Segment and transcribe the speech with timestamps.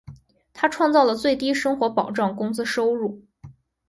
[0.51, 3.21] 他创造了最低生活保障工资收入。